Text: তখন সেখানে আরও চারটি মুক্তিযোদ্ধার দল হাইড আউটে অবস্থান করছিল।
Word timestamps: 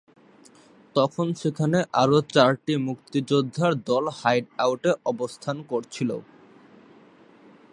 তখন 0.95 1.27
সেখানে 1.41 1.79
আরও 1.93 2.17
চারটি 2.33 2.73
মুক্তিযোদ্ধার 2.87 3.71
দল 3.89 4.05
হাইড 4.19 4.45
আউটে 4.57 4.91
অবস্থান 5.11 5.57
করছিল। 5.71 6.09